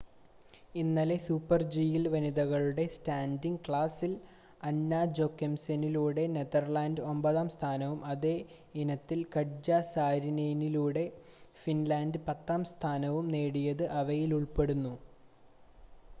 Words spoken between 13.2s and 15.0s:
നേടിയത് അവയിൽ ഉൾപ്പെടുന്നു